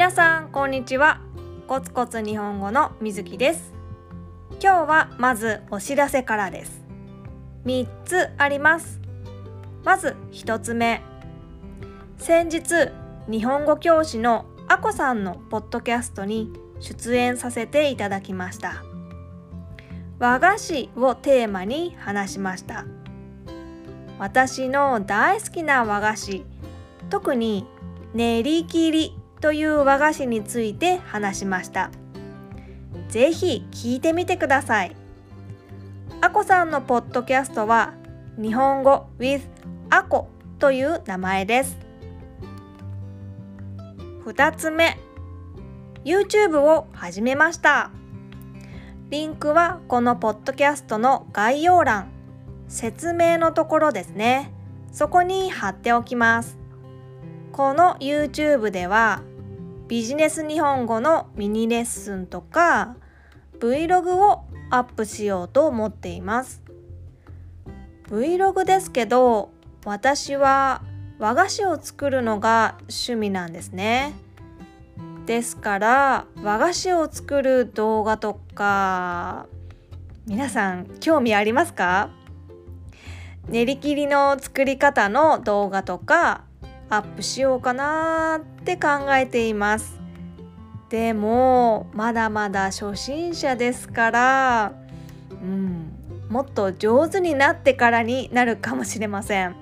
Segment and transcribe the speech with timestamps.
[0.00, 1.20] 皆さんこんにちは。
[1.68, 3.74] コツコツ日本語のみずきです。
[4.52, 6.82] 今日はまずお知らせからです。
[7.66, 8.98] 3つあります。
[9.84, 11.02] まず1つ目。
[12.16, 12.62] 先日
[13.28, 18.82] 日本語教師のあこさんのポッドキャストに出演させていただきました。
[20.18, 22.86] 和菓子をテーマに話しました。
[24.18, 26.46] 私の大好きな和菓子。
[27.10, 27.66] 特に
[28.14, 29.19] 練り切り。
[29.40, 31.90] という和菓子について話しました。
[33.08, 34.96] ぜひ聞いてみてください。
[36.20, 37.94] あこさんのポッドキャストは
[38.36, 39.42] 日本語 with
[39.88, 40.28] あこ」
[40.60, 41.78] という名前です。
[44.24, 44.98] 2つ目。
[46.04, 47.90] YouTube を始めました。
[49.08, 52.08] リンクはこのポッドキャストの概要欄。
[52.68, 54.52] 説明のところですね。
[54.92, 56.58] そこに貼っておきます。
[57.52, 59.22] この YouTube では
[59.90, 62.94] ビジネス日本語のミニレッスンとか
[63.58, 66.62] Vlog をアップしようと思っています。
[68.08, 69.50] Vlog ですけど
[69.84, 70.82] 私は
[71.18, 74.14] 和菓子を作るのが趣味なんですね。
[75.26, 79.46] ですから和菓子を作る動画とか
[80.24, 82.10] 皆さん興味ありますか？
[83.48, 86.44] 練り切りの作り方の動画とか
[86.90, 90.00] アップしようかなって考えています。
[90.88, 94.72] でもまだまだ初心者ですから
[95.30, 95.96] うん
[96.28, 99.54] もっと上手になってからになるかもしれません。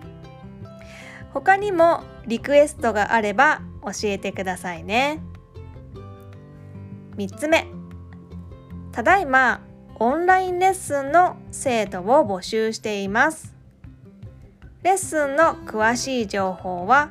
[1.33, 5.21] 他にもリクエストがあれば教えてくださいね。
[7.17, 7.67] 3つ目。
[8.93, 9.61] ただいま
[10.01, 13.55] オンラインレッスンの生徒を募集しています。
[14.83, 17.11] レッスンの詳しい情報は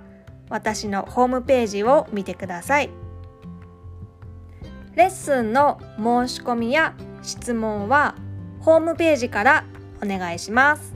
[0.50, 2.90] 私のホームページを見てください。
[4.96, 8.16] レッスンの申し込みや質問は
[8.62, 9.66] ホームページから
[10.04, 10.94] お願いします。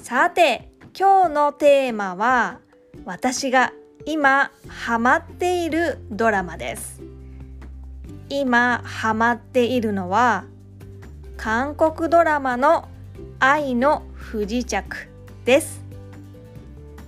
[0.00, 2.58] さて今日のテーマは
[3.04, 3.72] 私が
[4.06, 6.99] 今ハマっているドラマです
[8.32, 10.44] 今ハマっているのは
[11.36, 12.88] 韓国ドラマの
[13.40, 15.08] 愛の不時着
[15.44, 15.82] です。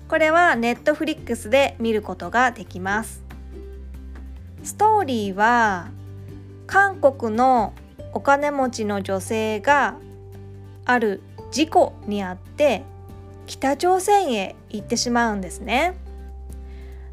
[0.08, 3.22] これはネットフリックスで見ることができます。
[4.64, 5.90] ストーリーは
[6.66, 7.72] 韓国の
[8.12, 9.94] お金持ちの女性が
[10.84, 11.22] ある
[11.52, 12.82] 事故にあって
[13.46, 15.94] 北朝鮮へ行ってしまうんですね。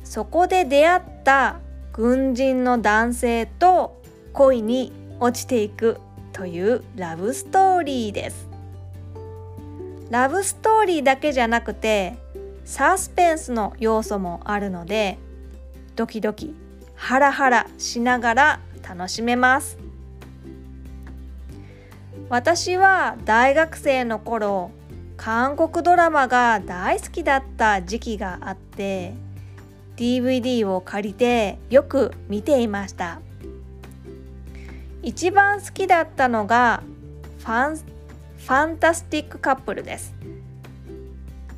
[0.04, 1.60] そこで出会った
[1.94, 4.02] 軍人の男性と
[4.34, 6.00] 恋に落ちていく
[6.32, 8.48] というラブストーリーです。
[10.10, 12.18] ラブストーリーだけじゃなくて
[12.66, 15.20] サスペンスの要素もあるので
[15.96, 16.56] ドキドキ
[16.96, 19.78] ハラハラしながら楽しめます。
[22.30, 24.72] 私は大学生の頃
[25.18, 29.14] 韓国ドラマが大好きだった時期があって
[30.00, 33.20] DVD を借りてよく見ていました。
[35.04, 36.84] 一番好きだったのが
[37.40, 40.16] ファンファンタスティックカップルです。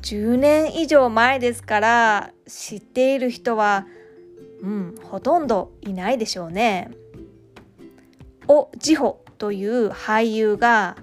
[0.02, 3.86] 10年以上前ですから知っている人は
[4.60, 6.90] うんほとんどいないでしょうね。
[8.48, 10.96] おジホという俳優が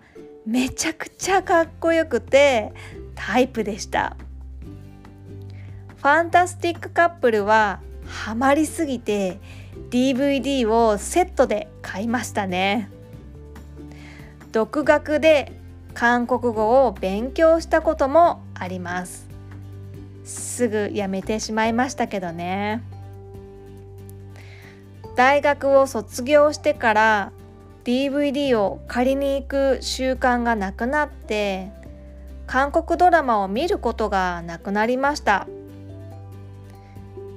[0.46, 2.74] めちゃくちゃかっこよくて
[3.16, 4.18] タイプでした。
[6.00, 9.38] ファンタスティックカップルはハマりすぎて
[9.90, 12.90] DVD をセットで買いましたね。
[14.54, 15.52] 独学で
[15.94, 19.28] 韓国語を勉強したこともあります。
[20.24, 22.81] すぐやめてしまいましたけどね。
[25.18, 27.31] 大学を卒業してから
[27.84, 31.74] DVD を借りに行く習慣がなくなって
[32.48, 35.46] 韓国ドラマを見ることがなくなりました。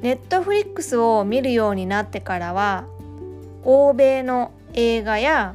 [0.02, 2.86] ネットフリックスを見るようになってからは
[3.62, 5.54] 欧米の映画や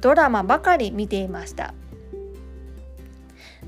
[0.00, 1.74] ドラマばかり見ていました。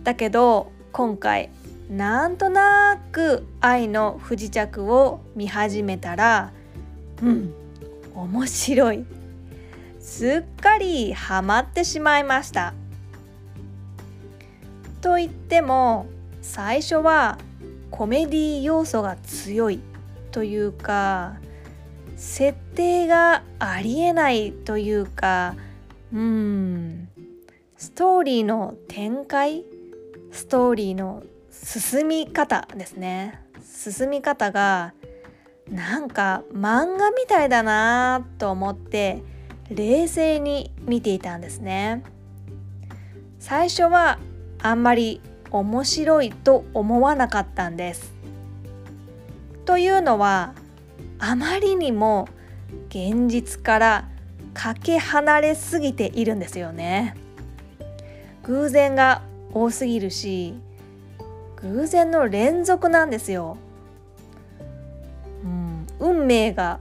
[0.02, 1.50] だけど今回
[1.90, 6.52] なんとなく愛の不時着を見始めたら
[7.22, 7.52] うん
[8.14, 9.04] 面白い。
[10.00, 12.72] すっかりハマってしまいました。
[15.02, 16.06] と言っても
[16.40, 17.36] 最初は
[17.90, 19.80] コメディ要素が強い。
[20.36, 21.38] というか
[22.14, 25.54] 設定がありえないというか
[26.12, 27.08] うん
[27.78, 29.64] ストーリーの展開
[30.32, 33.40] ストーリーの進み方ですね。
[33.64, 34.92] 進み方が
[35.70, 39.22] なんか漫画みたいだなと思って
[39.70, 42.04] 冷静に見ていたんですね。
[43.38, 44.18] 最初は
[44.60, 48.16] あんまり面白いと思わなかったんです。
[49.66, 50.54] というのは
[51.18, 52.28] あまりにも
[52.88, 54.08] 現実から
[54.54, 57.16] かけ離れすぎているんですよね。
[58.44, 59.22] 偶然が
[59.52, 60.54] 多すぎるし
[61.56, 63.56] 偶然の連続なんですよ、
[65.42, 66.78] うん、運命が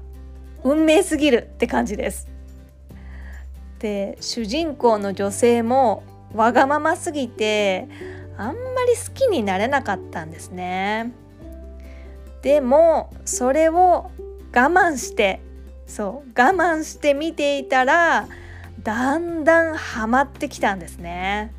[0.64, 2.28] 運命すぎるって感じです。
[3.80, 6.04] で主人公の女性も
[6.34, 7.88] わがまますぎて
[8.38, 8.56] あんまり
[8.96, 11.12] 好きになれなかったんですね。
[12.46, 14.12] でもそれを
[14.54, 15.42] 我慢して
[15.88, 18.28] そう我慢して見ていたら
[18.84, 21.52] だんだんハマってきたんですね。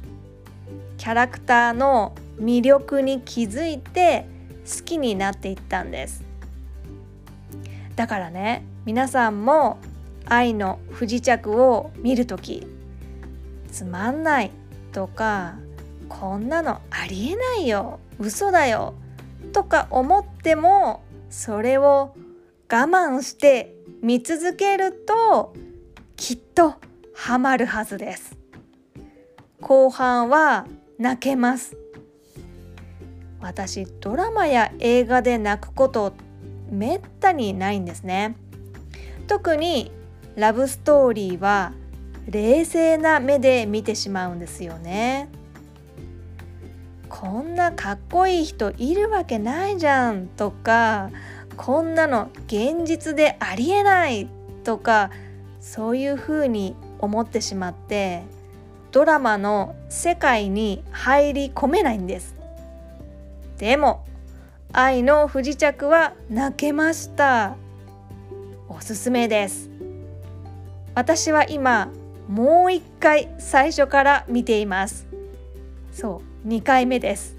[0.97, 4.29] キャラクターの魅力に気づいて
[4.65, 6.23] 好きになっていったんです。
[7.97, 9.79] だからね皆さんも
[10.27, 12.65] 愛の不時着を見るとき
[13.73, 14.53] つまんない
[14.93, 15.57] とか
[16.09, 18.95] こんなのありえないよ嘘だよ
[19.53, 22.15] とか思ってもそれを
[22.71, 25.55] 我慢して見続けると
[26.17, 26.75] きっと
[27.15, 28.37] ハマるはずです。
[29.61, 30.67] 後半は
[30.99, 31.77] 泣けます。
[33.41, 36.15] 私ドラマや映画で泣くこと
[36.71, 38.37] めったにないんですね。
[39.27, 39.93] 特に
[40.35, 41.73] ラブストーリーは
[42.27, 45.29] 冷静な目で見てしまうんですよね。
[47.19, 51.11] こんなかっこいい人いるわけないじゃんとか
[51.57, 54.29] こんなの現実でありえない
[54.65, 55.11] とか
[55.59, 58.23] そういうふうに思ってしまって
[58.93, 62.35] ドラマの世界に入り込めないんです。
[63.57, 64.05] でも
[64.75, 67.57] 愛の不時着は泣けました。
[68.69, 69.71] おすすめです。
[70.95, 71.89] 私は今
[72.29, 75.07] もう一回最初から見ています。
[75.93, 76.26] そう。
[76.47, 77.35] 2回目です。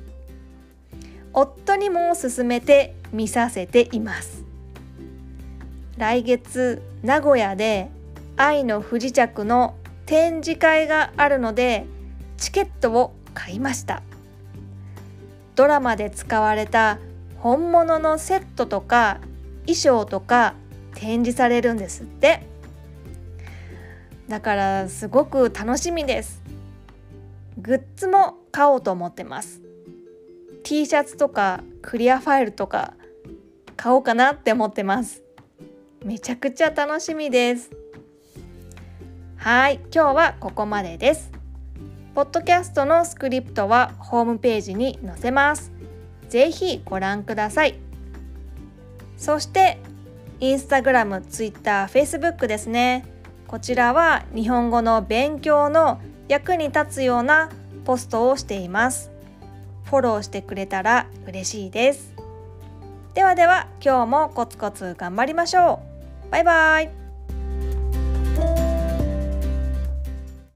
[1.32, 4.44] 夫にも勧めて見させています。
[5.98, 7.90] 来月名古屋で
[8.36, 9.76] 愛の不時着の
[10.06, 11.86] 展示会があるので
[12.36, 14.04] チケットを買いました。
[15.56, 17.00] ドラマで使われた
[17.38, 19.22] 本物のセットとか
[19.62, 20.54] 衣装とか
[20.96, 22.46] 展示されるんですって。
[24.28, 26.42] だからすごく楽しみです。
[27.58, 29.62] グッズも買おうと思ってます。
[30.64, 32.96] T シャツとかクリアファイルとか
[33.76, 35.22] 買おうかなって思ってます。
[36.04, 37.70] めちゃくちゃ楽しみです。
[39.36, 41.32] はい今日はここまでです。
[42.16, 45.72] ポッドキャストのスクリプトはホームページに載せます。
[46.28, 47.76] ぜひご覧ください。
[49.18, 49.78] そして
[50.40, 53.06] インスタグラム、ツイッター、フェイスブックですね。
[53.46, 57.52] こちらは日本語の勉強の役に立つような
[57.88, 59.12] ポストをしています。
[59.86, 62.14] フォローしてくれたら嬉しいです。
[63.14, 65.80] ではでは今日もコツコツ頑張りましょ
[66.28, 66.32] う。
[66.32, 67.07] バイバイ。